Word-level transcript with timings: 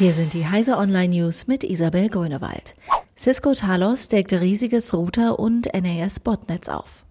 Hier 0.00 0.14
sind 0.14 0.32
die 0.32 0.46
Heise 0.46 0.78
Online 0.78 1.14
News 1.14 1.46
mit 1.46 1.62
Isabel 1.62 2.08
Grünewald. 2.08 2.74
Cisco 3.14 3.52
Talos 3.52 4.08
deckt 4.08 4.32
riesiges 4.32 4.94
Router- 4.94 5.38
und 5.38 5.68
NAS-Botnetz 5.74 6.70
auf. 6.70 7.04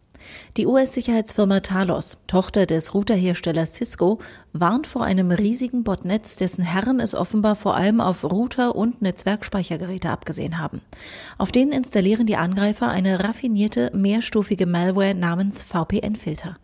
Die 0.58 0.66
US-Sicherheitsfirma 0.66 1.60
Talos, 1.60 2.18
Tochter 2.28 2.66
des 2.66 2.94
Routerherstellers 2.94 3.76
Cisco, 3.76 4.20
warnt 4.54 4.88
vor 4.88 5.04
einem 5.04 5.32
riesigen 5.32 5.84
Botnetz, 5.84 6.36
dessen 6.36 6.64
Herren 6.64 7.00
es 7.00 7.16
offenbar 7.16 7.56
vor 7.56 7.76
allem 7.76 8.02
auf 8.02 8.24
Router 8.24 8.76
und 8.76 9.02
Netzwerkspeichergeräte 9.02 10.10
abgesehen 10.10 10.60
haben. 10.60 10.82
Auf 11.38 11.52
denen 11.52 11.72
installieren 11.72 12.26
die 12.26 12.38
Angreifer 12.38 12.90
eine 12.90 13.24
raffinierte, 13.24 13.92
mehrstufige 13.94 14.66
Malware 14.66 15.16
namens 15.16 15.64
VPN-Filter. 15.64 16.58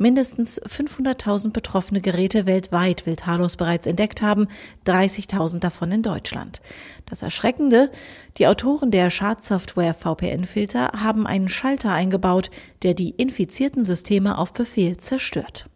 Mindestens 0.00 0.62
500.000 0.62 1.50
betroffene 1.50 2.00
Geräte 2.00 2.46
weltweit 2.46 3.04
will 3.04 3.16
Talos 3.16 3.56
bereits 3.56 3.84
entdeckt 3.84 4.22
haben, 4.22 4.46
30.000 4.86 5.58
davon 5.58 5.90
in 5.90 6.02
Deutschland. 6.04 6.60
Das 7.06 7.22
Erschreckende, 7.22 7.90
die 8.36 8.46
Autoren 8.46 8.92
der 8.92 9.10
Schadsoftware 9.10 9.94
VPN-Filter 9.94 10.92
haben 11.00 11.26
einen 11.26 11.48
Schalter 11.48 11.90
eingebaut, 11.90 12.50
der 12.84 12.94
die 12.98 13.10
infizierten 13.10 13.84
Systeme 13.84 14.38
auf 14.38 14.52
Befehl 14.52 14.96
zerstört. 14.96 15.68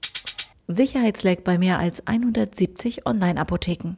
Sicherheitsleck 0.68 1.44
bei 1.44 1.58
mehr 1.58 1.78
als 1.78 2.06
170 2.06 3.06
Online-Apotheken. 3.06 3.96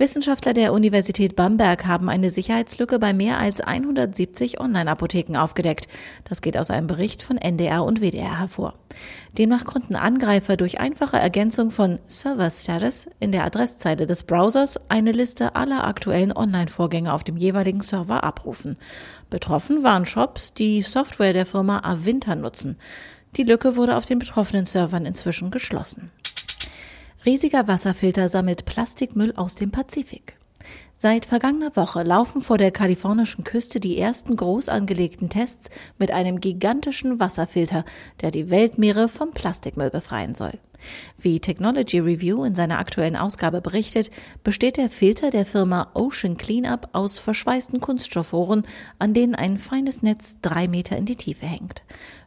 Wissenschaftler 0.00 0.54
der 0.54 0.72
Universität 0.72 1.36
Bamberg 1.36 1.84
haben 1.84 2.08
eine 2.08 2.30
Sicherheitslücke 2.30 2.98
bei 2.98 3.12
mehr 3.12 3.38
als 3.38 3.60
170 3.60 4.58
Online-Apotheken 4.58 5.36
aufgedeckt. 5.36 5.88
Das 6.24 6.40
geht 6.40 6.56
aus 6.56 6.70
einem 6.70 6.86
Bericht 6.86 7.22
von 7.22 7.36
NDR 7.36 7.84
und 7.84 8.00
WDR 8.00 8.38
hervor. 8.38 8.72
Demnach 9.36 9.66
konnten 9.66 9.96
Angreifer 9.96 10.56
durch 10.56 10.80
einfache 10.80 11.18
Ergänzung 11.18 11.70
von 11.70 11.98
Server 12.06 12.48
Status 12.48 13.08
in 13.20 13.30
der 13.30 13.44
Adresszeile 13.44 14.06
des 14.06 14.22
Browsers 14.22 14.80
eine 14.88 15.12
Liste 15.12 15.54
aller 15.54 15.86
aktuellen 15.86 16.34
Online-Vorgänge 16.34 17.12
auf 17.12 17.22
dem 17.22 17.36
jeweiligen 17.36 17.82
Server 17.82 18.24
abrufen. 18.24 18.78
Betroffen 19.28 19.82
waren 19.82 20.06
Shops, 20.06 20.54
die 20.54 20.80
Software 20.80 21.34
der 21.34 21.44
Firma 21.44 21.82
Avinta 21.84 22.34
nutzen. 22.36 22.78
Die 23.36 23.44
Lücke 23.44 23.76
wurde 23.76 23.98
auf 23.98 24.06
den 24.06 24.18
betroffenen 24.18 24.64
Servern 24.64 25.04
inzwischen 25.04 25.50
geschlossen. 25.50 26.10
Riesiger 27.26 27.68
Wasserfilter 27.68 28.30
sammelt 28.30 28.64
Plastikmüll 28.64 29.34
aus 29.36 29.54
dem 29.54 29.70
Pazifik. 29.70 30.36
Seit 30.94 31.26
vergangener 31.26 31.76
Woche 31.76 32.02
laufen 32.02 32.40
vor 32.40 32.56
der 32.56 32.70
kalifornischen 32.70 33.44
Küste 33.44 33.78
die 33.78 33.98
ersten 33.98 34.36
groß 34.36 34.70
angelegten 34.70 35.28
Tests 35.28 35.68
mit 35.98 36.12
einem 36.12 36.40
gigantischen 36.40 37.20
Wasserfilter, 37.20 37.84
der 38.22 38.30
die 38.30 38.48
Weltmeere 38.48 39.10
vom 39.10 39.32
Plastikmüll 39.32 39.90
befreien 39.90 40.34
soll. 40.34 40.52
Wie 41.18 41.40
Technology 41.40 41.98
Review 41.98 42.44
in 42.44 42.54
seiner 42.54 42.78
aktuellen 42.78 43.16
Ausgabe 43.16 43.60
berichtet, 43.60 44.10
besteht 44.44 44.76
der 44.76 44.90
Filter 44.90 45.30
der 45.30 45.46
Firma 45.46 45.90
Ocean 45.94 46.36
Cleanup 46.36 46.88
aus 46.92 47.18
verschweißten 47.18 47.80
Kunststoffrohren, 47.80 48.66
an 48.98 49.14
denen 49.14 49.34
ein 49.34 49.58
feines 49.58 50.02
Netz 50.02 50.36
drei 50.42 50.68
Meter 50.68 50.96
in 50.96 51.06
die 51.06 51.16
Tiefe 51.16 51.46
hängt. 51.46 51.82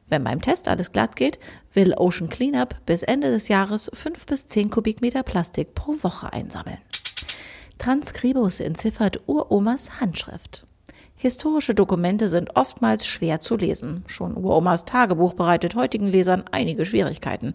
Wenn 0.10 0.24
beim 0.24 0.42
Test 0.42 0.68
alles 0.68 0.92
glatt 0.92 1.16
geht, 1.16 1.40
will 1.74 1.94
Ocean 1.96 2.30
Cleanup 2.30 2.76
bis 2.86 3.04
Ende 3.04 3.32
des 3.32 3.48
Jahres 3.48 3.90
fünf 3.94 4.26
bis 4.26 4.48
zehn 4.48 4.70
Kubikmeter 4.70 5.24
Plastik 5.24 5.76
pro 5.76 5.96
Woche 6.02 6.32
einsammeln. 6.34 6.78
Transkribus 7.78 8.60
entziffert 8.60 9.22
Uromas 9.28 10.00
Handschrift. 10.00 10.66
Historische 11.24 11.74
Dokumente 11.74 12.28
sind 12.28 12.58
oftmals 12.58 13.08
schwer 13.08 13.40
zu 13.40 13.56
lesen. 13.56 14.04
Schon 14.08 14.36
Uromas 14.36 14.84
Tagebuch 14.84 15.36
bereitet 15.36 15.74
heutigen 15.74 16.08
Lesern 16.08 16.44
einige 16.52 16.84
Schwierigkeiten. 16.84 17.54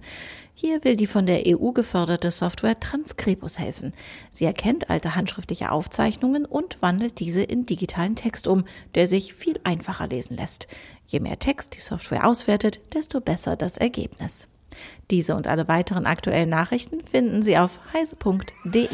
Hier 0.54 0.84
will 0.84 0.96
die 0.96 1.06
von 1.06 1.26
der 1.26 1.42
EU 1.46 1.72
geförderte 1.72 2.30
Software 2.30 2.80
Transkribus 2.80 3.58
helfen. 3.58 3.92
Sie 4.30 4.46
erkennt 4.46 4.88
alte 4.88 5.16
handschriftliche 5.16 5.70
Aufzeichnungen 5.70 6.46
und 6.46 6.80
wandelt 6.80 7.20
diese 7.20 7.42
in 7.42 7.66
digitalen 7.66 8.16
Text 8.16 8.48
um, 8.48 8.64
der 8.94 9.06
sich 9.06 9.34
viel 9.34 9.60
einfacher 9.64 10.08
lesen 10.08 10.38
lässt. 10.38 10.66
Je 11.06 11.20
mehr 11.20 11.38
Text 11.38 11.76
die 11.76 11.80
Software 11.80 12.26
auswertet, 12.26 12.80
desto 12.94 13.20
besser 13.20 13.54
das 13.54 13.76
Ergebnis. 13.76 14.48
Diese 15.10 15.36
und 15.36 15.46
alle 15.46 15.68
weiteren 15.68 16.06
aktuellen 16.06 16.48
Nachrichten 16.48 17.02
finden 17.04 17.42
Sie 17.42 17.58
auf 17.58 17.80
heise.de. 17.92 18.88